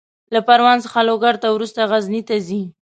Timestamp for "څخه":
0.85-0.99